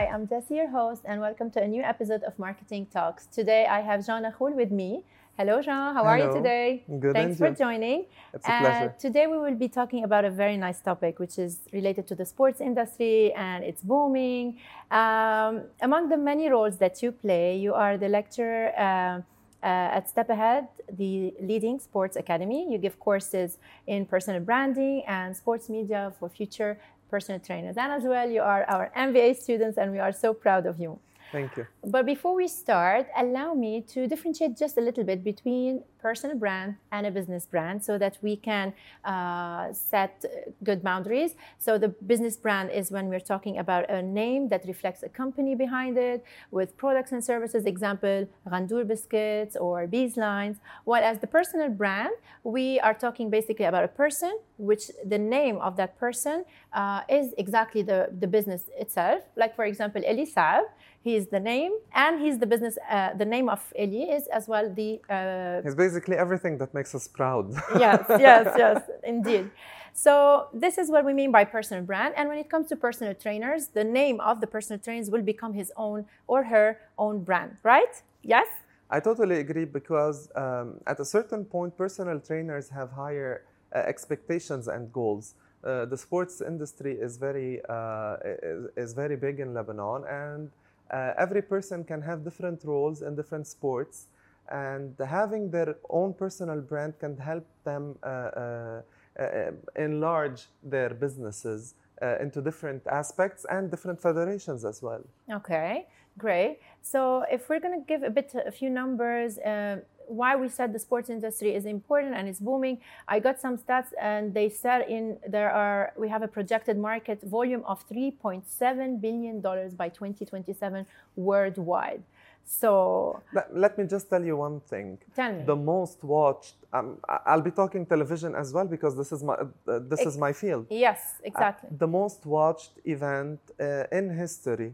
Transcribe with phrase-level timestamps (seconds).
[0.00, 3.26] Hi, I'm Jessie, your host, and welcome to a new episode of Marketing Talks.
[3.26, 5.04] Today I have Jean Nakhoul with me.
[5.36, 5.94] Hello, Jean.
[5.94, 6.84] How are you today?
[6.98, 7.54] Good, Thanks for you?
[7.54, 8.06] joining.
[8.32, 8.94] It's a Uh, pleasure.
[8.98, 12.24] today we will be talking about a very nice topic, which is related to the
[12.24, 14.56] sports industry and it's booming.
[14.90, 19.20] Um, among the many roles that you play, you are the lecturer uh,
[19.62, 22.60] uh, at Step Ahead, the leading sports academy.
[22.72, 26.78] You give courses in personal branding and sports media for future
[27.10, 27.76] personal trainers.
[27.76, 30.98] And as well, you are our MBA students, and we are so proud of you.
[31.32, 31.66] Thank you.
[31.82, 36.76] But before we start, allow me to differentiate just a little bit between personal brand
[36.92, 40.24] and a business brand so that we can uh, set
[40.62, 41.34] good boundaries.
[41.58, 45.54] So, the business brand is when we're talking about a name that reflects a company
[45.54, 50.58] behind it with products and services, example, Gandour biscuits or Bees lines.
[50.84, 52.10] While as the personal brand,
[52.44, 56.44] we are talking basically about a person, which the name of that person
[56.74, 59.22] uh, is exactly the, the business itself.
[59.34, 60.64] Like, for example, Elie Saab,
[61.02, 62.78] he is the name, and he's the business.
[62.88, 65.00] Uh, the name of Elie is as well the.
[65.08, 67.52] Uh, It's basically everything that makes us proud.
[67.78, 69.50] yes, yes, yes, indeed.
[69.92, 72.14] So this is what we mean by personal brand.
[72.16, 75.52] And when it comes to personal trainers, the name of the personal trainers will become
[75.52, 77.94] his own or her own brand, right?
[78.22, 78.46] Yes.
[78.90, 84.68] I totally agree because um, at a certain point, personal trainers have higher uh, expectations
[84.68, 85.34] and goals.
[85.62, 90.50] Uh, the sports industry is very uh, is, is very big in Lebanon, and
[90.90, 94.06] uh, every person can have different roles in different sports,
[94.50, 98.82] and having their own personal brand can help them uh, uh,
[99.18, 101.74] uh, enlarge their businesses
[102.18, 105.02] into different aspects and different federations as well.
[105.30, 106.58] Okay, great.
[106.80, 110.72] So if we're going to give a bit, a few numbers, uh, why we said
[110.72, 112.76] the sports industry is important and it's booming.
[113.14, 115.04] I got some stats and they said in
[115.36, 122.02] there are we have a projected market volume of 3.7 billion dollars by 2027 worldwide.
[122.44, 124.98] So Let, let me just tell you one thing.
[125.14, 125.44] tell me.
[125.44, 126.56] The most watched.
[126.72, 126.98] Um,
[127.30, 130.66] I'll be talking television as well because this is my uh, this is my field.
[130.86, 131.68] yes, Uh, exactly.
[131.84, 134.70] the most watched event uh, in history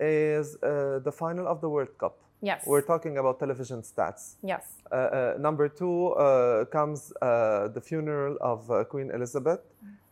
[0.00, 2.16] is uh, the final of the World Cup.
[2.40, 2.64] Yes.
[2.66, 4.34] We're talking about television stats.
[4.42, 4.64] yes.
[4.90, 9.60] Uh, uh, number two uh, comes uh, the funeral of uh, Queen Elizabeth.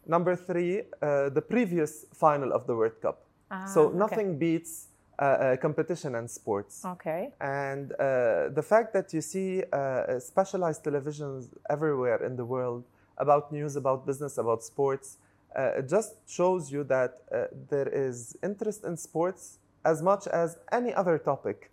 [0.06, 3.25] Number three, uh, the previous final of the World Cup.
[3.50, 3.98] Ah, so okay.
[3.98, 4.88] nothing beats
[5.19, 6.84] uh, uh, competition and sports.
[6.84, 7.32] Okay.
[7.41, 12.84] And uh, the fact that you see uh, specialized televisions everywhere in the world
[13.19, 15.16] about news, about business, about sports,
[15.56, 20.59] uh, it just shows you that uh, there is interest in sports as much as
[20.70, 21.70] any other topic.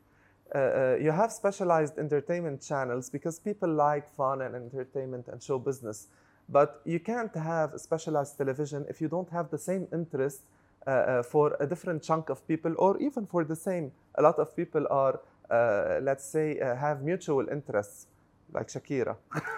[0.53, 5.57] Uh, uh, you have specialized entertainment channels because people like fun and entertainment and show
[5.57, 6.07] business.
[6.49, 10.41] But you can't have specialized television if you don't have the same interest
[10.85, 13.91] uh, uh, for a different chunk of people, or even for the same.
[14.15, 18.07] A lot of people are, uh, let's say, uh, have mutual interests,
[18.51, 19.15] like Shakira.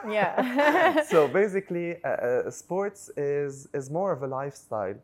[0.07, 1.01] Yeah.
[1.09, 1.97] so basically,
[2.51, 4.95] sports is is more of a lifestyle,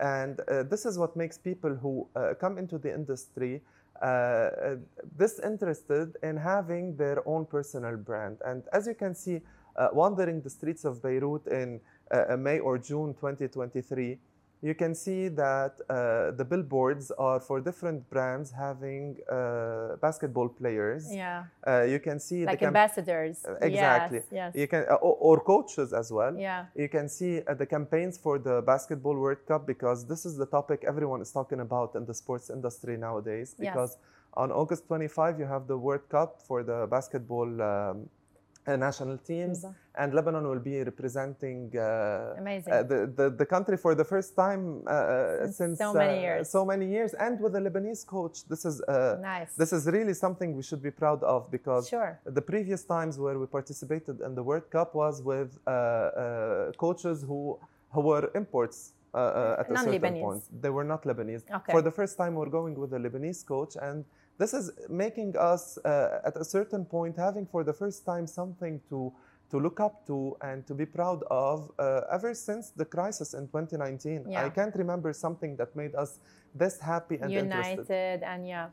[0.00, 3.60] and uh, this is what makes people who uh, come into the industry
[4.02, 4.76] uh, uh,
[5.16, 8.38] disinterested in having their own personal brand.
[8.44, 9.40] And as you can see,
[9.76, 11.80] uh, wandering the streets of Beirut in
[12.10, 14.18] uh, uh, May or June 2023,
[14.62, 21.12] you can see that uh, the billboards are for different brands having uh, basketball players.
[21.12, 21.44] yeah.
[21.66, 23.44] Uh, you can see Like the ambassadors.
[23.44, 24.18] uh, exactly.
[24.30, 24.54] Yes.
[24.54, 24.54] yes.
[24.54, 26.34] you can uh, or, or coaches as well.
[26.36, 26.66] Yeah.
[26.74, 30.46] You can see uh, the campaigns for the basketball World Cup because this is the
[30.46, 33.54] topic everyone is talking about in the sports industry nowadays.
[33.58, 33.72] Yes.
[33.72, 33.98] Because
[34.34, 38.08] on August 25 you have the World Cup for the basketball um,
[38.74, 42.72] national teams, and Lebanon will be representing uh, Amazing.
[42.72, 46.50] uh, the, the the country for the first time uh, Since so many years.
[46.50, 48.36] so many years, and with a Lebanese coach.
[48.48, 49.54] This is uh, nice.
[49.54, 52.18] this is really something we should be proud of because Sure.
[52.38, 57.22] the previous times where we participated in the World Cup was with uh, uh, coaches
[57.28, 57.40] who
[57.94, 58.78] who were imports
[59.14, 60.42] uh, uh, at a certain point.
[60.62, 61.42] They were not Lebanese.
[61.58, 61.72] Okay.
[61.74, 64.04] For the first time, we're going with a Lebanese coach, and
[64.38, 68.80] this is making us uh, at a certain point having for the first time something
[68.88, 69.12] to
[69.50, 73.46] to look up to and to be proud of uh, ever since the crisis in
[73.46, 74.26] 2019.
[74.28, 74.44] Yeah.
[74.44, 76.18] I can't remember something that made us
[76.54, 77.88] this happy and interested.
[77.88, 78.68] united and yeah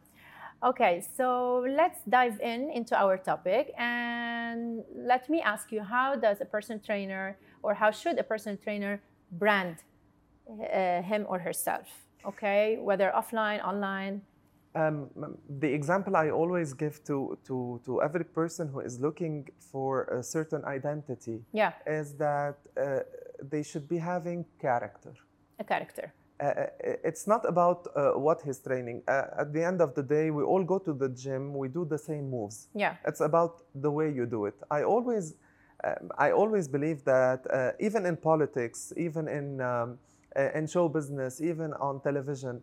[0.64, 6.40] okay so let's dive in into our topic and let me ask you how does
[6.42, 9.02] a personal trainer or how should a personal trainer
[9.34, 9.78] brand
[10.50, 11.88] uh, him or herself
[12.26, 14.22] okay whether offline online
[14.76, 15.10] Um,
[15.60, 20.24] the example I always give to, to, to every person who is looking for a
[20.24, 23.00] certain identity yeah is that uh,
[23.52, 25.14] they should be having character.
[25.60, 26.66] a character uh,
[27.04, 29.02] it's not about uh, what he's training.
[29.08, 31.86] Uh, at the end of the day, we all go to the gym, we do
[31.86, 32.68] the same moves.
[32.74, 32.96] Yeah.
[33.06, 34.56] It's about the way you do it.
[34.70, 35.36] I always,
[35.84, 40.00] um, I always believe that uh, even in politics, even in um,
[40.36, 42.62] uh, in show business, even on television,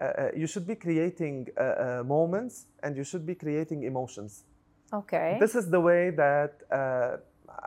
[0.00, 4.44] uh, uh, you should be creating uh, uh, moments and you should be creating emotions.
[4.92, 5.36] Okay.
[5.40, 7.16] This is the way that uh,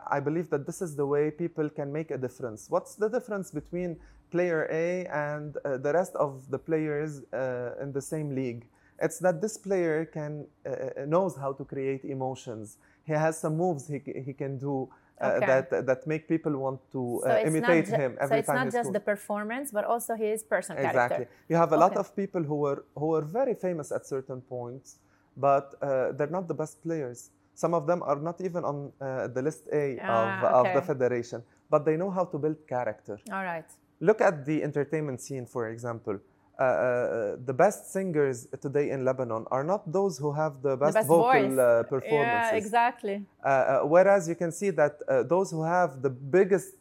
[0.06, 2.70] I believe that this is the way people can make a difference.
[2.70, 3.98] What's the difference between
[4.30, 8.66] player A and uh, the rest of the players uh, in the same league?
[9.02, 12.76] It's that this player can uh, knows how to create emotions.
[13.04, 14.88] He has some moves he, he can do
[15.22, 15.46] Okay.
[15.46, 18.38] that that make people want to so uh, it's imitate not ju- him so every
[18.38, 18.94] it's time not he just scores.
[18.98, 20.98] the performance, but also his personal Exactly.
[20.98, 21.14] character.
[21.22, 21.26] Exactly.
[21.50, 24.96] You have a lot of people who were who were very famous at certain points,
[25.36, 27.30] but uh, they're not the best players.
[27.54, 30.82] Some of them are not even on uh, the list A Ah, of, of the
[30.90, 33.18] federation, but they know how to build character.
[33.30, 33.68] All right.
[34.00, 36.18] Look at the entertainment scene, for example.
[36.60, 40.94] Uh, uh, the best singers today in Lebanon are not those who have the best,
[40.94, 42.52] best vocal uh, performances.
[42.52, 43.16] Yeah, exactly.
[43.42, 46.74] Uh, uh, whereas you can see that uh, those who have the biggest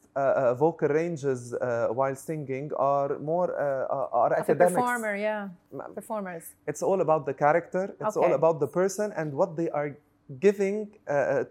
[0.57, 4.73] vocal ranges uh, while singing are more uh, are Of a academics.
[4.75, 5.47] performer, yeah.
[5.95, 6.43] Performers.
[6.67, 7.95] It's all about the character.
[8.01, 9.95] It's all about the person and what they are
[10.41, 10.89] giving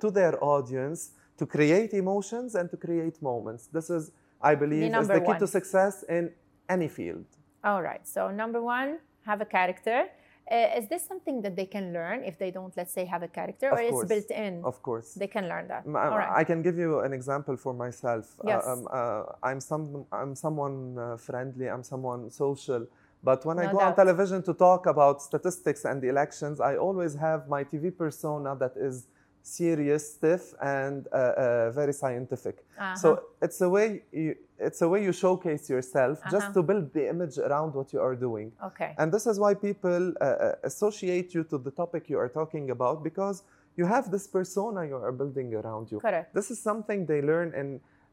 [0.03, 3.69] to their audience to create emotions and to create moments.
[3.73, 4.11] This is,
[4.43, 6.31] I believe, is the key to success in
[6.69, 7.25] any field.
[7.65, 8.07] All right.
[8.07, 10.07] So number one, have a character.
[10.51, 13.29] Uh, is this something that they can learn if they don't, let's say, have a
[13.29, 14.65] character, Of or it's built in?
[14.65, 15.13] Of course.
[15.13, 15.83] They can learn that.
[15.85, 16.31] Right.
[16.41, 18.25] I can give you an example for myself.
[18.41, 18.67] Uh, Yes.
[18.67, 21.67] um, uh, I'm some I'm someone uh, friendly.
[21.69, 22.87] I'm someone social.
[23.23, 26.77] But when I No go on television to talk about statistics and the elections, I
[26.77, 29.07] always have my TV persona that is
[29.49, 32.57] serious, stiff, and uh, uh, very scientific.
[32.79, 32.95] Uh-huh.
[33.03, 33.09] So
[33.43, 34.35] it's a way you
[34.69, 36.55] it's a way you showcase yourself just Uh-huh.
[36.57, 38.49] to build the image around what you are doing.
[38.69, 38.91] okay.
[38.99, 42.71] And this is why people uh, uh, associate you to the topic you are talking
[42.77, 43.37] about because
[43.79, 45.99] you have this persona you are building around you.
[46.01, 46.35] Correct.
[46.39, 47.69] This is something they learn in.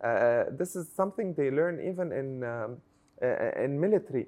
[0.10, 2.78] Uh, this is something they learn even in um,
[3.26, 4.26] uh, in military.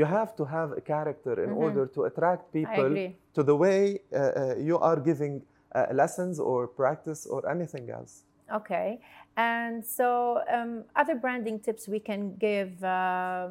[0.00, 2.90] You have to have a character in order to attract people
[3.36, 3.78] to the way
[4.12, 5.34] uh, you are giving
[5.74, 8.24] uh, lessons or practice or anything else.
[8.52, 9.00] Okay.
[9.36, 12.82] And so, um, other branding tips we can give.
[12.84, 13.48] Uh,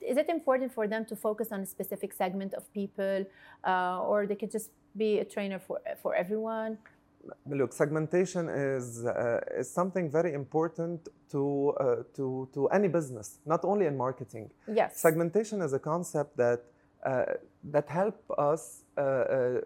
[0.00, 3.24] is it important for them to focus on a specific segment of people,
[3.64, 6.78] uh, or they could just be a trainer for for everyone?
[7.46, 13.64] Look, segmentation is uh, is something very important to uh, to to any business, not
[13.64, 14.50] only in marketing.
[14.66, 14.98] Yes.
[14.98, 16.64] Segmentation is a concept that
[17.04, 17.24] uh,
[17.64, 19.60] that help us uh, uh,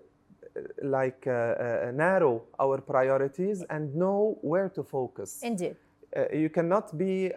[0.82, 5.40] like uh, uh, narrow our priorities and know where to focus.
[5.42, 5.76] Indeed.
[6.16, 7.30] Uh, you cannot be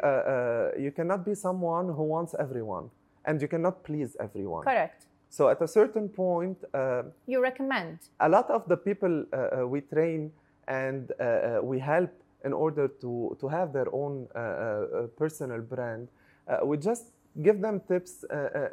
[0.86, 2.90] you cannot be someone who wants everyone,
[3.26, 4.64] and you cannot please everyone.
[4.64, 5.06] Correct.
[5.30, 6.58] So at a certain point.
[6.74, 8.00] Uh, You recommend.
[8.20, 10.32] a lot of the people uh, we train
[10.68, 12.10] and uh, we help
[12.46, 14.28] in order to, to have their own
[15.18, 16.08] personal brand,
[16.48, 17.06] uh, we just
[17.42, 18.24] give them tips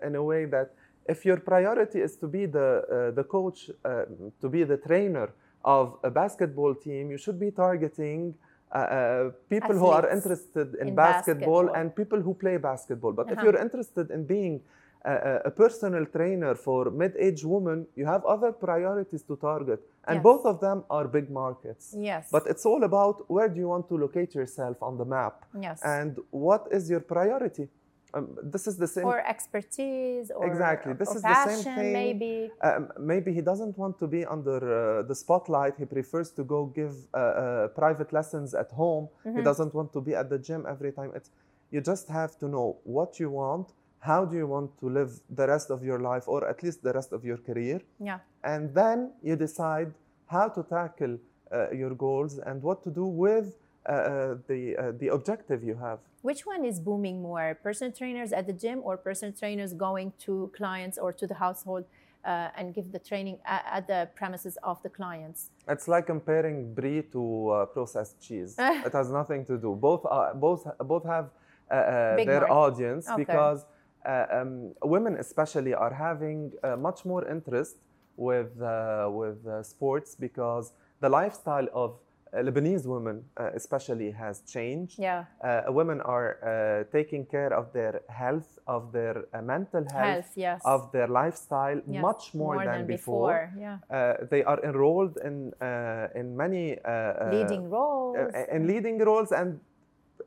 [0.03, 0.71] in a way that
[1.09, 4.05] if your priority is to be the, uh, the coach, uh,
[4.41, 5.29] to be the trainer
[5.65, 8.35] of a basketball team, you should be targeting
[8.73, 11.81] uh, uh, people who are interested in, in basketball, basketball.
[11.81, 13.13] and people who play basketball.
[13.13, 13.45] But if Uh-huh.
[13.45, 14.61] you're interested in being
[15.05, 20.17] a, a- a personal trainer for mid-aged women, you have other priorities to target, and
[20.17, 20.23] Yes.
[20.31, 21.95] both of them are big markets.
[21.97, 22.29] Yes.
[22.37, 25.35] But it's all about where do you want to locate yourself on the map,
[25.67, 25.79] yes.
[25.85, 27.69] and what is your priority.
[28.15, 29.05] Um, this is the same.
[29.05, 30.93] or expertise, or Exactly.
[30.95, 31.93] This or is the same passion, thing.
[31.93, 32.51] maybe.
[32.63, 35.75] Um, maybe he doesn't want to be under uh, the spotlight.
[35.77, 39.09] He prefers to go give uh, uh, private lessons at home.
[39.09, 39.39] Mm-hmm.
[39.39, 41.13] He doesn't want to be at the gym every time.
[41.15, 41.31] It's
[41.71, 43.73] you just have to know what you want.
[43.99, 46.93] How do you want to live the rest of your life, or at least the
[46.93, 47.81] rest of your career?
[47.99, 48.21] Yeah.
[48.45, 49.93] And then you decide
[50.27, 51.19] how to tackle
[51.51, 53.57] uh, your goals and what to do with
[53.89, 56.01] uh, uh, the uh, the objective you have.
[56.27, 57.57] Which one is booming more?
[57.63, 61.85] Personal trainers at the gym or personal trainers going to clients or to the household
[62.25, 65.51] uh, and give the training at, at the premises of the clients?
[65.69, 68.57] It's like comparing brie to uh, processed cheese.
[68.89, 69.77] it has nothing to do.
[69.77, 71.27] Both are both both have
[71.71, 72.61] uh, uh, their market.
[72.63, 73.23] audience Okay.
[73.23, 73.65] because
[74.05, 77.77] uh, um, women especially are having uh, much more interest
[78.17, 84.41] with uh, with uh, sports because the lifestyle of uh, Lebanese women uh, especially has
[84.41, 84.99] changed.
[84.99, 85.25] Yeah.
[85.43, 90.33] Uh, women are uh, taking care of their health, of their uh, mental health, Health,
[90.35, 90.61] yes.
[90.65, 93.53] of their lifestyle Yes, much more, than, before.
[93.59, 93.79] Yeah.
[93.91, 98.17] Uh, they are enrolled in uh, in many uh, uh, Leading roles.
[98.19, 99.61] uh, in leading roles and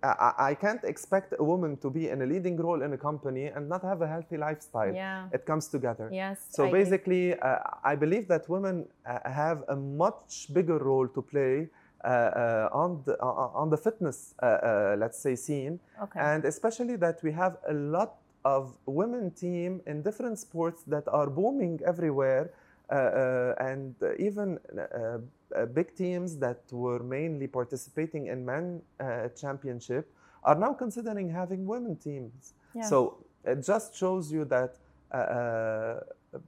[0.01, 3.67] I, can't expect a woman to be in a leading role in a company and
[3.67, 4.93] not have a healthy lifestyle.
[4.93, 5.27] Yeah.
[5.33, 6.09] It comes together.
[6.11, 6.47] Yes.
[6.51, 11.21] So I basically, uh, I believe that women uh, have a much bigger role to
[11.21, 16.19] play uh, uh, on the uh, on the fitness, uh, uh, let's say, scene, Okay.
[16.19, 18.15] and especially that we have a lot
[18.45, 22.51] of women team in different sports that are booming everywhere,
[22.89, 25.17] uh, uh, and even uh,
[25.55, 30.07] uh, big teams that were mainly participating in men uh, championship
[30.43, 32.53] are now considering having women teams.
[32.73, 32.83] Yeah.
[32.83, 34.77] So it just shows you that
[35.11, 35.99] uh, uh,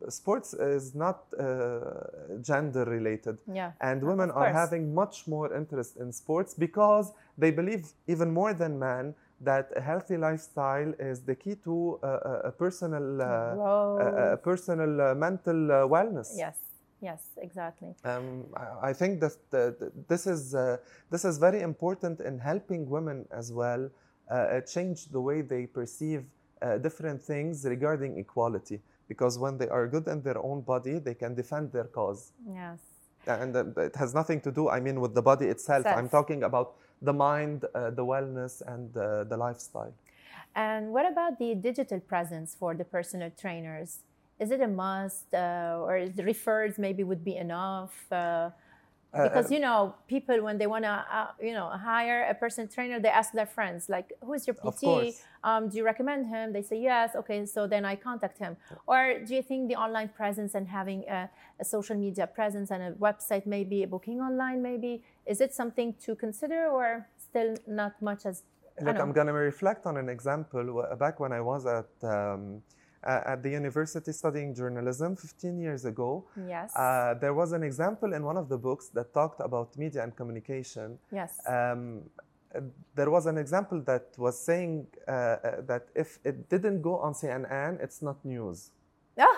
[0.10, 1.42] sports is not uh,
[2.42, 3.38] gender related.
[3.54, 3.72] yeah.
[3.82, 8.78] And women are having much more interest in sports because they believe, even more than
[8.80, 13.56] men, that a healthy lifestyle is the key to uh, a- a personal, uh,
[14.34, 16.30] a, personal uh, mental uh, wellness.
[16.38, 16.58] Yes.
[17.02, 17.22] Yes.
[17.38, 17.96] Exactly.
[18.04, 18.46] Um,
[18.90, 20.78] I- think that the, this is uh,
[21.10, 23.90] this is very important in helping women as well
[24.30, 26.24] uh, uh, change the way they perceive
[26.62, 28.80] uh, different things regarding equality.
[29.12, 32.22] Because when they are good in their own body, they can defend their cause,
[32.62, 32.80] Yes.
[33.38, 34.64] and uh, it has nothing to do.
[34.78, 35.84] I mean, with the body itself.
[36.00, 36.68] I'm talking about
[37.10, 39.94] the mind, uh, the wellness, and uh, the lifestyle.
[40.68, 43.92] And what about the digital presence for the personal trainers?
[44.44, 47.96] Is it a must, uh, or is the referrals maybe would be enough?
[49.14, 52.68] Uh, because you know, people when they want to, uh, you know, hire a personal
[52.68, 55.16] trainer, they ask their friends, like, "Who is your PT?
[55.44, 57.14] Um, do you recommend him?" They say yes.
[57.16, 58.56] Okay, so then I contact him.
[58.88, 62.82] Or do you think the online presence and having a, a social media presence and
[62.84, 68.02] a website, maybe a booking online, maybe is it something to consider, or still not
[68.02, 68.44] much as?
[68.82, 68.98] Look.
[68.98, 70.88] I'm going to reflect on an example.
[70.98, 72.64] Back when I was at um,
[73.04, 76.72] a- at the university studying journalism 15 years ago, Yes.
[76.76, 80.16] uh, there was an example in one of the books that talked about media and
[80.16, 81.00] communication.
[81.12, 81.40] yes.
[81.48, 82.04] Um,
[82.54, 82.60] uh,
[82.96, 87.14] there was an example that was saying uh, uh, that if it didn't go on
[87.14, 88.72] CNN, it's not news.
[89.18, 89.38] ah.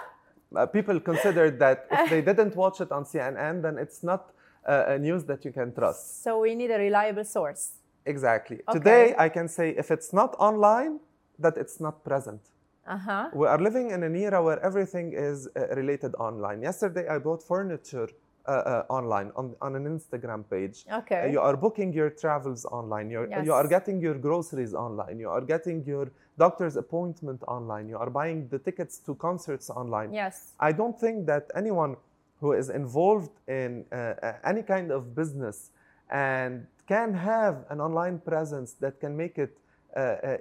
[0.55, 4.31] Uh, people considered that if they didn't watch it on CNN, then it's not
[4.67, 6.21] uh, a news that you can trust.
[6.23, 7.63] So we need a reliable source.
[8.05, 8.57] Exactly.
[8.67, 8.77] Okay.
[8.79, 10.99] Today, I can say if it's not online,
[11.39, 12.41] that it's not present.
[12.85, 13.29] Uh huh.
[13.33, 16.61] We are living in an era where everything is uh, related online.
[16.61, 18.09] Yesterday, I bought furniture
[18.45, 20.83] uh, uh, online on, on an Instagram page.
[20.91, 21.21] Okay.
[21.21, 23.09] Uh, you are booking your travels online.
[23.09, 23.45] You're, Yes.
[23.45, 25.17] You are getting your groceries online.
[25.17, 27.87] You are getting your doctor's appointment online.
[27.87, 30.11] You are buying the tickets to concerts online.
[30.11, 30.51] Yes.
[30.59, 31.95] I don't think that anyone
[32.41, 35.71] who is involved in uh, any kind of business
[36.09, 39.57] and can have an online presence that can make it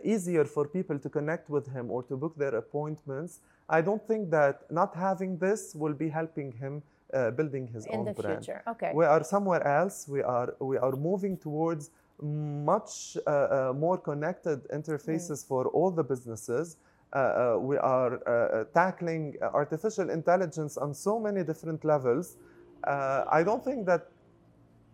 [0.04, 4.30] easier for people to connect with him or to book their appointments, I don't think
[4.30, 6.82] that not having this will be helping him
[7.14, 8.44] uh, building his In own the brand.
[8.44, 8.62] future.
[8.66, 8.92] Okay.
[8.94, 10.08] We are somewhere else.
[10.08, 11.90] We are we are moving towards
[12.22, 16.76] much uh, uh, more connected interfaces for all the businesses.
[17.14, 22.36] Uh, uh, we are uh, uh, tackling uh, artificial intelligence on so many different levels.
[22.84, 24.08] Uh, I don't think that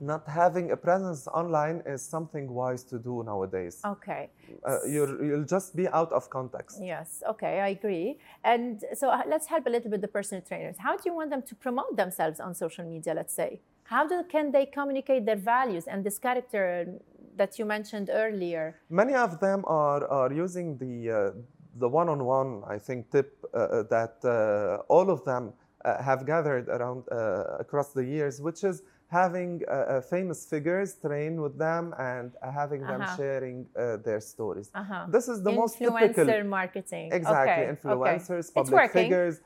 [0.01, 3.81] not having a presence online is something wise to do nowadays.
[3.85, 4.31] Okay.
[4.67, 6.79] Uh, you're, you'll just be out of context.
[6.83, 7.23] Yes.
[7.29, 7.61] Okay.
[7.61, 8.19] I agree.
[8.45, 10.77] And so uh, let's help a little bit the personal trainers.
[10.79, 13.15] How do you want them to promote themselves on social media?
[13.15, 13.61] Let's say.
[13.85, 17.01] How do, can they communicate their values and this character
[17.37, 18.79] that you mentioned earlier?
[18.91, 21.31] Many of them are, are using the, uh,
[21.79, 26.69] the one-on-one, I think, tip uh, uh, that uh, all of them uh, have gathered
[26.69, 31.95] around uh, across the years, which is having uh, uh, famous figures train with them
[31.99, 33.17] and uh, having them Uh-huh.
[33.17, 34.69] sharing uh, their stories.
[34.75, 35.07] Uh-huh.
[35.17, 36.45] This is the most Influencer typical.
[36.59, 37.07] marketing.
[37.13, 37.73] Exactly, Okay, okay.
[37.75, 39.37] influencers, It's public figures.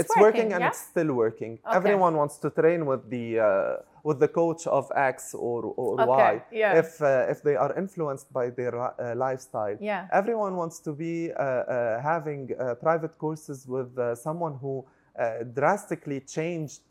[0.00, 0.68] It's working, working, and yeah?
[0.70, 1.52] it's still working.
[1.66, 1.76] Okay.
[1.80, 3.48] Everyone wants to train with the uh,
[4.08, 4.84] with the coach of
[5.16, 6.42] X or, or Okay, Y.
[6.62, 6.78] yeah.
[6.82, 9.76] If uh, if they are influenced by their uh, lifestyle.
[9.80, 10.06] Yeah.
[10.20, 11.14] Everyone wants to be
[12.12, 16.82] having uh, private courses with uh, someone who uh, drastically changed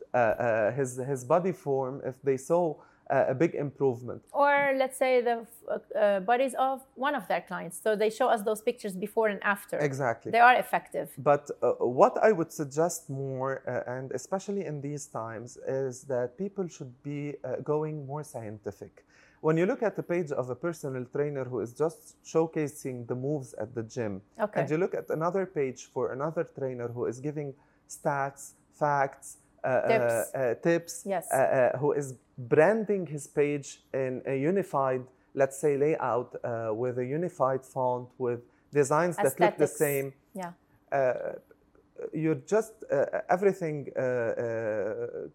[0.80, 2.64] his his body form if they saw
[3.10, 4.22] uh, a big improvement.
[4.32, 7.80] Or let's say the uh, bodies of one of their clients.
[7.84, 9.78] So they show us those pictures before and after.
[9.78, 10.32] Exactly.
[10.32, 11.08] They are effective.
[11.18, 11.72] But uh,
[12.02, 16.94] what I would suggest more, uh, and especially in these times, is that people should
[17.04, 19.06] be uh, going more scientific.
[19.42, 23.16] When you look at the page of a personal trainer who is just showcasing the
[23.16, 24.14] moves at the gym,
[24.46, 24.62] Okay.
[24.62, 27.54] and you look at another page for another trainer who is giving
[27.88, 29.47] stats, facts, uh,
[29.88, 30.14] Tips.
[30.14, 31.26] uh, uh, tips Yes.
[31.34, 35.02] uh, uh, who is branding his page in a unified,
[35.34, 38.40] let's say, layout uh, with a unified font with
[38.74, 40.52] designs that look the same Yeah.
[40.92, 41.14] uh,
[42.14, 42.96] you're just uh,
[43.36, 45.28] everything uh, uh,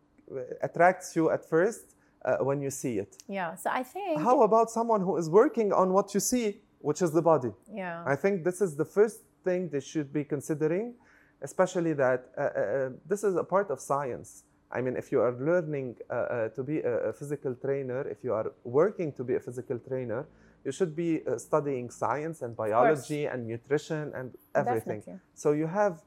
[0.63, 3.17] attracts you at first uh, when you see it.
[3.29, 3.55] Yeah.
[3.57, 4.21] So I think.
[4.21, 7.53] How about someone who is working on what you see, which is the body?
[7.75, 8.03] Yeah.
[8.07, 10.95] I think this is the first thing they should be considering,
[11.43, 14.45] especially that uh, uh, this is a part of science.
[14.71, 18.33] I mean, if you are learning uh, uh, to be a, physical trainer, if you
[18.33, 20.27] are working to be a physical trainer,
[20.65, 25.01] you should be uh, studying science and biology and nutrition and everything.
[25.01, 25.21] Definitely.
[25.35, 26.01] So you have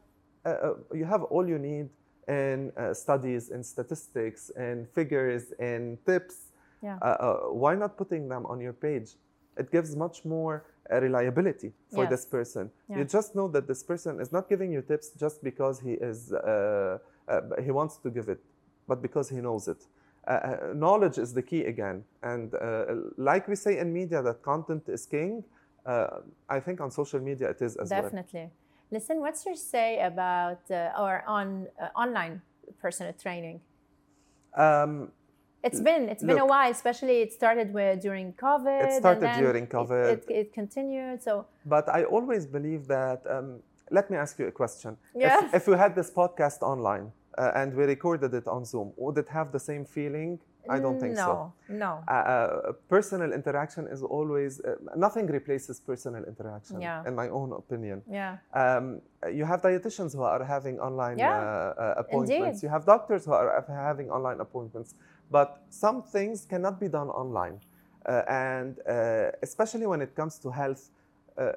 [0.46, 1.90] uh, uh, you have all you need
[2.28, 6.52] in uh, studies, in statistics, in figures, in tips.
[6.84, 7.00] Yeah.
[7.50, 9.16] why not putting them on your page?
[9.58, 12.10] It gives much more reliability for Yes.
[12.10, 12.72] this person.
[12.90, 12.98] Yeah.
[13.00, 16.32] You just know that this person is not giving you tips just because he is
[16.34, 18.42] uh, uh, he wants to give it,
[18.88, 19.82] but because he knows it.
[20.28, 22.86] Uh, uh, knowledge is the key again, and uh,
[23.18, 25.44] like we say in media that content is king.
[25.86, 26.08] Uh,
[26.50, 28.02] I think on social media it is as well.
[28.02, 28.50] Definitely.
[28.92, 32.42] Listen, what's your say about uh, or on uh, online
[32.82, 33.62] personal training?
[34.56, 35.12] Um,
[35.68, 38.80] It's been it's been a while, especially it started with during COVID.
[38.86, 40.06] It started during COVID.
[40.14, 41.18] It, it, continued.
[41.28, 41.34] So
[41.76, 43.20] But I always believe that.
[43.36, 43.48] Um,
[43.92, 44.98] let me ask you a question.
[45.16, 45.46] Yeah.
[45.46, 47.06] If, if we had this podcast online
[47.38, 50.40] uh, and we recorded it on Zoom, would it have the same feeling?
[50.68, 51.54] I don't think so.
[51.70, 56.82] no, No, Uh, uh, personal interaction is always uh, nothing replaces personal interaction.
[56.82, 57.08] Yeah.
[57.08, 58.38] In my own opinion, Yeah.
[58.62, 58.86] um,
[59.32, 61.38] you have dietitians who are having online Yeah.
[61.38, 62.46] uh, uh, appointments.
[62.46, 62.64] Indeed.
[62.64, 64.96] You have doctors who are having online appointments.
[65.32, 67.60] But some things cannot be done online,
[68.06, 70.90] uh, and uh, especially when it comes to health.
[71.38, 71.52] Uh,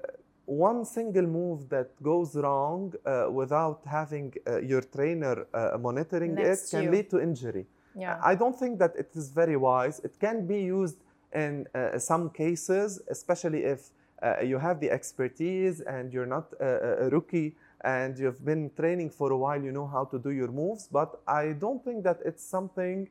[0.46, 6.72] one single move that goes wrong uh, without having uh, your trainer uh, monitoring Next
[6.72, 6.90] it can you.
[6.90, 7.66] lead to injury.
[7.94, 8.18] Yeah.
[8.22, 10.00] I don't think that it is very wise.
[10.00, 10.96] It can be used
[11.34, 13.90] in uh, some cases, especially if
[14.22, 19.10] uh, you have the expertise and you're not uh, a rookie and you've been training
[19.10, 20.88] for a while, you know how to do your moves.
[20.90, 23.08] But I don't think that it's something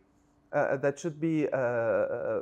[0.53, 2.41] uh, that should be uh, uh,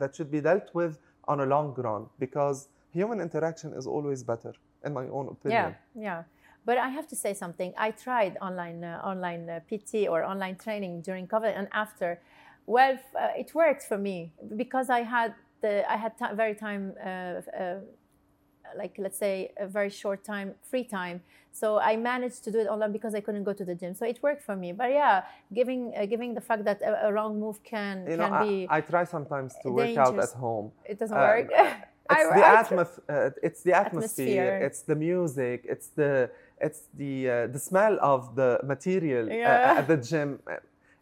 [0.00, 4.52] that should be dealt with on a long run because human interaction is always better,
[4.84, 5.74] in my own opinion.
[5.94, 6.22] Yeah, yeah.
[6.64, 7.74] But I have to say something.
[7.76, 12.20] I tried online uh, online uh, PT or online training during COVID and after.
[12.66, 17.08] Well, uh, it worked for me because I had the I had very time, uh,
[17.08, 17.80] uh,
[18.76, 21.20] like let's say a very short time, free time.
[21.52, 23.94] So I managed to do it online because I couldn't go to the gym.
[23.94, 24.72] So it worked for me.
[24.72, 28.28] But yeah, giving uh, giving the fact that a, a wrong move can You know,
[28.28, 30.72] can be I, I try sometimes to work out at home.
[30.84, 31.46] it doesn't uh, work.
[31.52, 34.66] It's I- the atmos- uh, it's the atmosphere, Atmosphere.
[34.66, 36.12] it's the music, it's the
[36.66, 39.78] it's the uh, the smell of the material uh, Yeah.
[39.78, 40.40] at the gym.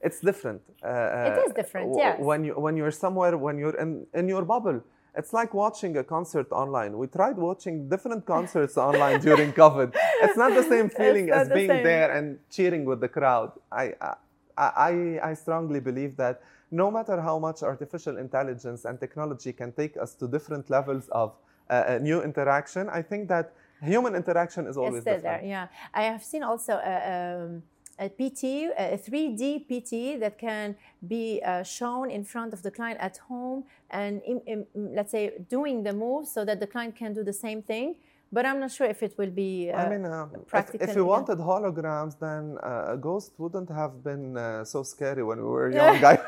[0.06, 0.62] It's different.
[0.82, 2.18] Uh, It is different, yes.
[2.30, 4.78] When you when you're somewhere, when you're in in your bubble,
[5.14, 6.96] it's like watching a concert online.
[6.96, 9.94] We tried watching different concerts online during COVID.
[10.22, 13.52] It's not the same feeling as being there and cheering with the crowd.
[13.70, 14.14] I I
[14.56, 19.96] I, I strongly believe that no matter how much artificial intelligence and technology can take
[19.96, 21.34] us to different levels of
[21.70, 25.42] uh, uh, new interaction, I think that human interaction is always It's still different.
[25.42, 25.68] there, yeah.
[25.94, 27.62] I have seen also a, um,
[27.98, 30.76] a PT, a 3D PT that can
[31.06, 35.32] be uh, shown in front of the client at home and, in, in- let's say,
[35.48, 37.96] doing the move so that the client can do the same thing.
[38.34, 39.70] But I'm not sure if it will be.
[39.70, 43.68] Uh, I mean, uh, if, practical, if you wanted holograms, then uh, a ghost wouldn't
[43.68, 46.02] have been uh, so scary when we were young.
[46.02, 46.18] I,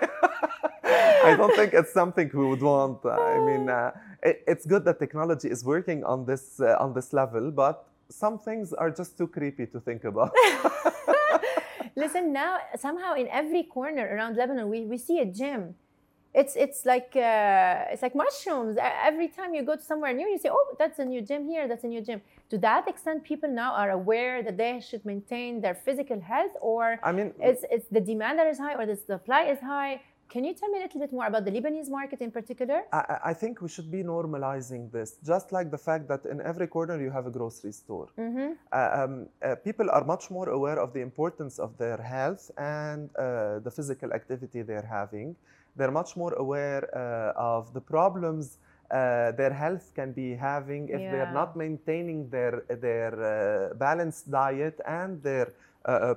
[1.25, 3.07] I don't think it's something we would want.
[3.07, 7.15] I mean, uh, it, it's good that technology is working on this uh, on this
[7.15, 10.33] level, but some things are just too creepy to think about.
[11.97, 15.75] Listen, now somehow in every corner around Lebanon, we, we see a gym.
[16.35, 18.77] It's it's like uh, it's like mushrooms.
[18.81, 21.69] Every time you go to somewhere new, you say, "Oh, that's a new gym here.
[21.69, 25.61] That's a new gym." To that extent, people now are aware that they should maintain
[25.61, 28.97] their physical health, or I mean, it's it's the demand that is high, or the
[28.97, 30.01] supply is high.
[30.29, 32.83] Can you tell me a little bit more about the Lebanese market in particular?
[32.93, 36.67] I, I- think we should be normalizing this, just like the fact that in every
[36.67, 38.09] corner you have a grocery store.
[38.19, 43.11] Uh, um, uh, people are much more aware of the importance of their health and
[43.17, 45.37] uh, the physical activity they're having.
[45.77, 48.59] They're much more aware uh, of the problems
[48.91, 51.11] uh, their health can be having if Yeah.
[51.13, 52.55] they're not maintaining their
[52.87, 55.49] their uh, balanced diet and their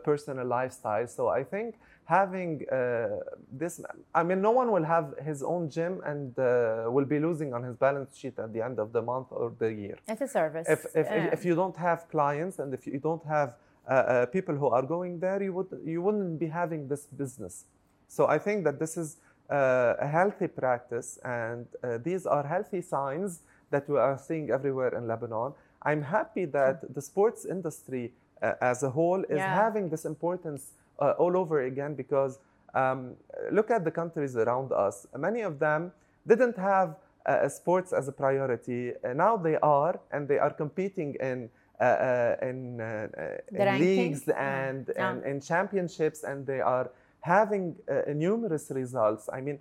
[0.04, 1.08] personal lifestyle.
[1.08, 1.76] So I think
[2.08, 3.20] having uh,
[3.52, 3.82] this,
[4.16, 7.64] I mean, no one will have his own gym and uh, will be losing on
[7.64, 10.68] his balance sheet at the end of the month or the year It's a service.
[10.70, 11.30] if, if, Yeah.
[11.34, 13.50] if you don't have clients and if you don't have
[13.88, 17.66] uh, people who are going there, you would you wouldn't be having this business.
[18.08, 19.18] So I think that this is
[19.50, 23.32] uh, a healthy practice, and uh, these are healthy signs
[23.70, 25.54] that we are seeing everywhere in Lebanon.
[25.84, 29.56] I'm happy that the sports industry uh, as a whole is Yeah.
[29.64, 30.64] having this importance
[31.00, 32.40] uh, all over again because.
[32.76, 33.16] Um,
[33.50, 35.08] look at the countries around us.
[35.18, 35.94] Many of them
[36.28, 38.94] didn't have uh, sports as a priority.
[39.04, 43.80] Uh, now they are, and they are competing in uh, uh in, uh, uh, in
[43.80, 45.12] leagues and, yeah.
[45.12, 46.90] and in championships, and they are
[47.22, 47.76] having
[48.16, 49.30] numerous results.
[49.32, 49.60] I mean,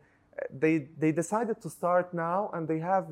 [0.51, 3.07] they they decided to start now, and they have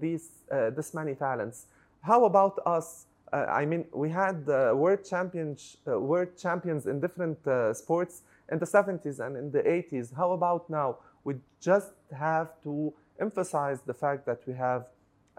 [0.00, 0.30] these
[0.76, 1.66] this many talents.
[2.00, 3.06] How about us?
[3.32, 7.38] I mean, we had world champions world champions in different
[7.76, 10.14] sports in the 70s and in the 80s.
[10.14, 10.98] How about now?
[11.22, 14.86] We just have to emphasize the fact that we have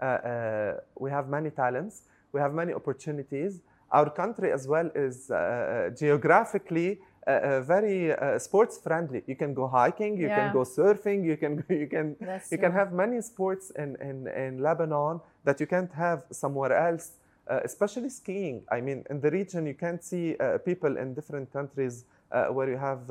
[0.02, 2.02] uh, uh, we have many talents,
[2.32, 3.60] we have many opportunities.
[3.90, 9.22] Our country as well is uh, uh geographically uh, uh, very sports friendly.
[9.26, 10.38] You can go hiking, you yeah.
[10.38, 12.66] can go surfing, you can you can That's you true.
[12.66, 17.12] can have many sports in, in, in Lebanon that you can't have somewhere else.
[17.48, 18.62] Especially skiing.
[18.70, 23.06] I mean, in the region, you can't see people in different countries where you have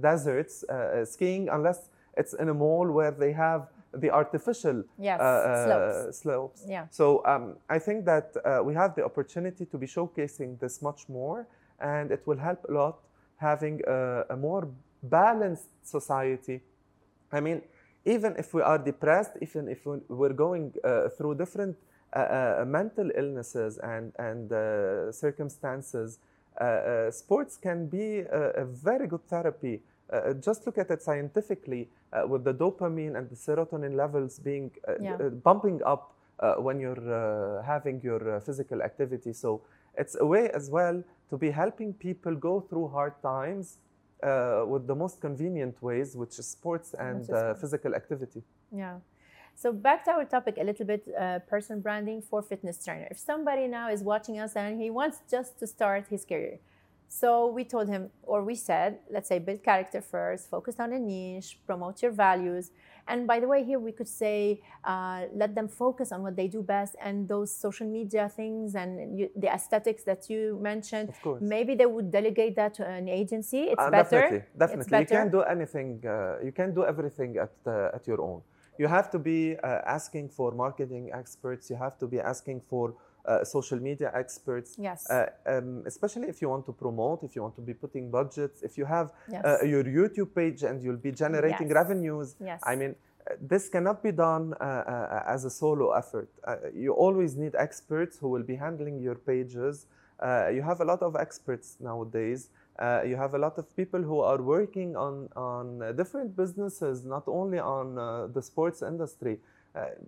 [0.00, 0.64] deserts
[1.04, 6.18] skiing unless it's in a mall where they have the artificial yes, uh, uh, slopes.
[6.18, 6.64] slopes.
[6.66, 6.86] Yeah.
[6.90, 11.08] So um, I think that uh, we have the opportunity to be showcasing this much
[11.08, 11.46] more,
[11.80, 12.98] and it will help a lot
[13.36, 14.68] having a, a more
[15.02, 16.60] balanced society.
[17.32, 17.62] I mean,
[18.04, 21.76] even if we are depressed, even if we're going uh, through different
[22.14, 26.18] uh, uh, mental illnesses and, and circumstances,
[27.10, 29.80] sports can be a, a very good therapy
[30.12, 34.70] uh, just look at it scientifically uh, with the dopamine and the serotonin levels being
[34.86, 35.14] uh, yeah.
[35.14, 39.32] Uh, bumping up uh, when you're uh, having your physical activity.
[39.32, 39.62] So
[39.96, 43.78] it's a way as well to be helping people go through hard times
[44.66, 47.26] with the most convenient ways, which is sports and
[47.60, 48.42] physical activity.
[48.74, 48.96] Yeah.
[49.60, 53.08] So back to our topic a little bit, uh, person branding for fitness trainer.
[53.10, 56.60] If somebody now is watching us and he wants just to start his career,
[57.08, 60.98] so we told him, or we said, let's say, build character first, focus on a
[61.00, 62.70] niche, promote your values.
[63.08, 66.46] And by the way, here we could say, uh, let them focus on what they
[66.46, 71.08] do best and those social media things and you, the aesthetics that you mentioned.
[71.08, 71.42] Of course.
[71.42, 73.62] Maybe they would delegate that to an agency.
[73.72, 74.20] It's uh, better.
[74.20, 74.80] Definitely, definitely.
[74.82, 75.02] It's better.
[75.02, 76.06] You can't do anything.
[76.06, 78.42] Uh, you can't do everything at uh, at your own.
[78.78, 81.68] You have to be uh, asking for marketing experts.
[81.68, 82.94] You have to be asking for
[83.28, 84.76] uh, social media experts.
[84.78, 85.10] Yes.
[85.10, 88.62] Uh, um, especially if you want to promote, if you want to be putting budgets,
[88.62, 89.44] if you have yes.
[89.44, 91.74] uh, your YouTube page and you'll be generating yes.
[91.74, 92.36] revenues.
[92.40, 92.60] Yes.
[92.64, 92.94] I mean,
[93.28, 96.30] uh, this cannot be done uh, uh, as a solo effort.
[96.74, 99.86] you always need experts who will be handling your pages.
[100.56, 102.50] you have a lot of experts nowadays.
[103.06, 107.58] You have a lot of people who are working on, on different businesses, not only
[107.58, 107.94] on
[108.32, 109.38] the sports industry.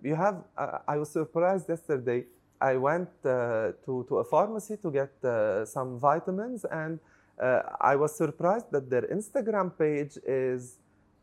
[0.03, 0.43] you have,
[0.87, 2.25] I was surprised yesterday
[2.61, 6.99] I went uh, to, to a pharmacy to get uh, some vitamins, and
[7.41, 10.77] uh, I was surprised that their Instagram page is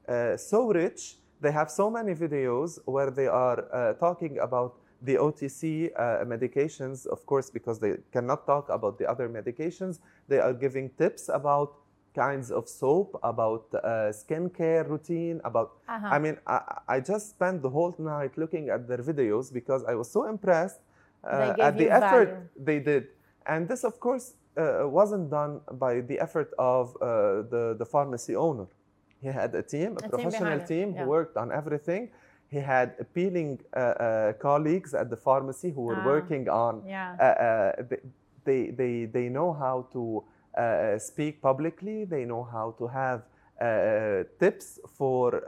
[0.09, 1.17] uh, so rich.
[1.41, 7.07] They have so many videos where they are uh, talking about the OTC uh, medications,
[7.07, 10.01] of course, because they cannot talk about the other medications.
[10.29, 11.77] They are giving tips about
[12.15, 15.77] kinds of soap, about skincare routine, about.
[15.89, 16.09] Uh-huh.
[16.11, 19.95] I mean, I, I just spent the whole night looking at their videos because I
[19.95, 20.81] was so impressed
[21.25, 22.49] uh, at the effort value.
[22.57, 23.09] they did.
[23.47, 28.37] And this, of course, uh, wasn't done by the effort of uh, the, the pharmacy
[28.37, 28.67] owner.
[29.21, 32.11] He had a team, a, a professional team, team who worked on everything.
[32.51, 36.83] He had appealing uh, uh, colleagues at the pharmacy who were ah, working on.
[36.87, 37.13] Yeah.
[37.13, 37.97] Uh,
[38.45, 40.25] they, they, they know how to
[40.99, 42.05] speak publicly.
[42.05, 43.23] They know how to have
[44.39, 45.43] tips for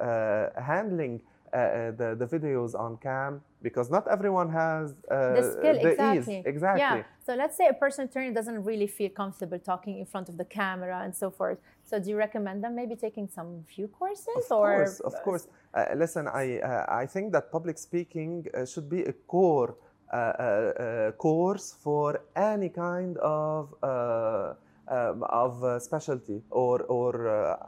[0.60, 6.38] handling the, the videos on cam because not everyone has uh, the skill the exactly.
[6.38, 6.44] Ease.
[6.46, 6.80] Exactly.
[6.80, 7.02] Yeah.
[7.26, 10.44] So let's say a personal trainer doesn't really feel comfortable talking in front of the
[10.44, 11.58] camera and so forth.
[11.84, 14.76] So do you recommend them maybe taking some few courses of or?
[14.76, 15.48] Course, of course.
[15.74, 19.76] Uh, listen, I uh, I think that public speaking uh, should be a core
[20.12, 27.12] uh, uh, course for any kind of um, of specialty or or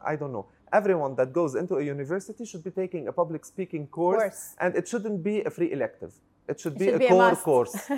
[0.04, 3.86] I don't know everyone that goes into a university should be taking a public speaking
[3.86, 4.54] course, course.
[4.60, 6.12] and it shouldn't be a free elective.
[6.48, 7.74] It should it be should a be core a course.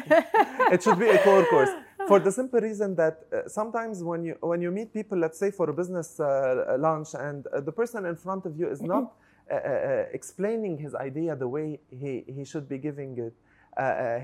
[0.75, 1.71] it should be a core course
[2.09, 5.51] for the simple reason that uh, sometimes when you when you meet people, let's say
[5.51, 9.05] for a business uh, lunch, and uh, the person in front of you is not
[9.51, 13.35] uh, uh, uh, explaining his idea the way he, he should be giving it.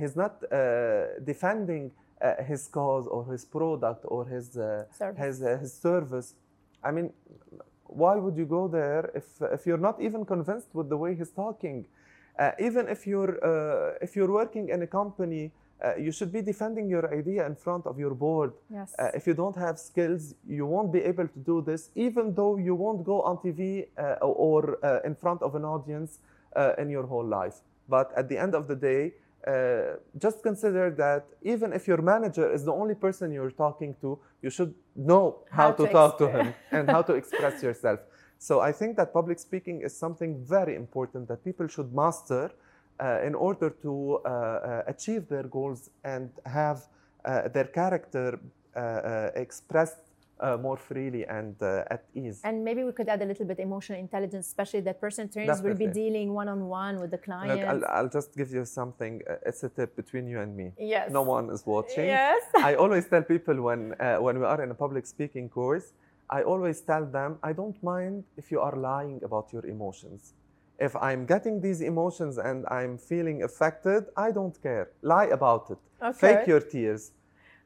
[0.01, 0.35] he's not
[1.25, 1.91] defending
[2.47, 5.19] his cause or his product or his service.
[5.25, 6.35] his his service.
[6.83, 7.13] I mean,
[7.91, 11.31] why would you go there if, if you're not even convinced with the way he's
[11.31, 11.87] talking?
[12.39, 16.43] Uh, even if you're, uh, if you're working in a company Uh, you should be
[16.43, 18.53] defending your idea in front of your board.
[18.69, 18.95] Yes.
[18.99, 22.59] Uh, if you don't have skills, you won't be able to do this, even though
[22.59, 26.19] you won't go on TV uh, or uh, in front of an audience
[26.55, 27.57] uh, in your whole life.
[27.89, 29.15] But at the end of the day,
[29.47, 34.19] uh, just consider that even if your manager is the only person you're talking to,
[34.43, 38.01] you should know how, How to, to talk to him and how to express yourself.
[38.39, 42.51] So I think that public speaking is something very important that people should master
[43.01, 46.87] uh, in order to uh, uh, achieve their goals and have
[47.25, 48.39] uh, their character
[49.35, 50.10] expressed
[50.41, 52.41] uh, more freely and uh, at ease.
[52.45, 55.75] And maybe we could add a little bit emotional intelligence, especially that person trainers will
[55.75, 57.61] be dealing one on one with the client.
[57.61, 59.23] Look, I'll, I'll just give you something.
[59.29, 60.73] uh, It's a tip between you and me.
[60.79, 61.11] yes.
[61.11, 62.07] No one is watching.
[62.07, 62.43] Yes.
[62.71, 65.87] I always tell people when uh, when we are in a public speaking course,
[66.39, 70.33] I always tell them I don't mind if you are lying about your emotions.
[70.79, 74.87] If I'm getting these emotions and I'm feeling affected, I don't care.
[75.03, 75.79] Lie about it.
[76.03, 76.19] Okay.
[76.23, 77.13] Fake your tears.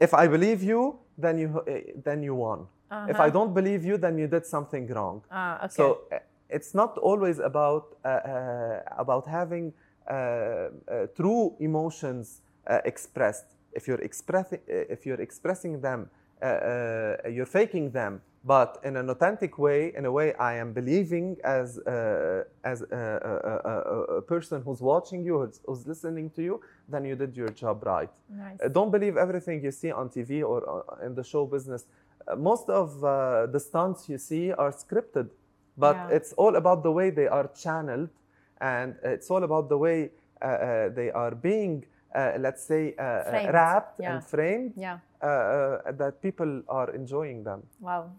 [0.01, 2.67] If I believe you, then you uh, then you won.
[3.09, 3.31] If I Uh-huh.
[3.33, 5.23] don't believe you, then you did something wrong.
[5.31, 5.69] Ah, okay.
[5.69, 12.79] So uh, it's not always about uh, uh, about having uh, uh, true emotions uh,
[12.85, 13.47] expressed.
[13.73, 16.01] If you're expressing if you're expressing them,
[16.43, 20.73] uh, uh, you're faking them, but in an authentic way, in a way I am
[20.75, 26.29] believing as uh, as a, a, a, a person who's watching you, who's, who's listening
[26.37, 28.11] to you, then you did your job right.
[28.29, 28.59] nice.
[28.63, 31.87] Uh, don't believe everything you see on TV or uh, in the show business.
[32.29, 35.29] Uh, most of uh, the stunts you see are scripted,
[35.79, 36.17] but Yeah.
[36.17, 38.11] it's all about the way they are channeled,
[38.61, 40.11] and it's all about the way
[40.43, 44.13] uh, uh, they are being, uh, let's say, uh, uh, wrapped yeah.
[44.15, 44.73] and framed.
[44.77, 44.99] yeah.
[45.23, 47.63] Uh, uh, that people are enjoying them.
[47.81, 48.11] Wow.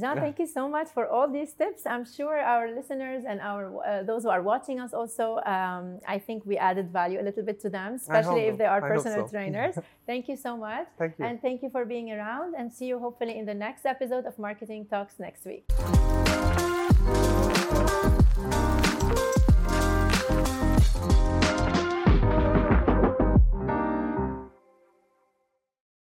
[0.00, 0.22] Jean, Yeah.
[0.24, 1.86] thank you so much for all these tips.
[1.86, 6.18] I'm sure our listeners and our uh, those who are watching us also, um, I
[6.18, 9.32] think we added value a little bit to them, especially if they are personal so.
[9.34, 9.74] trainers.
[10.10, 10.86] thank you so much.
[10.98, 11.24] Thank you.
[11.26, 14.38] And thank you for being around and see you hopefully in the next episode of
[14.38, 15.64] Marketing Talks next week.